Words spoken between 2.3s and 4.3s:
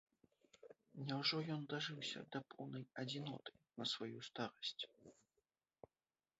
да поўнай адзіноты на сваю